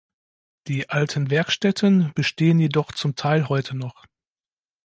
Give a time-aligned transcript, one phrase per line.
[0.65, 4.07] Die alten Werkstätten bestehen jedoch zum Teil heute noch.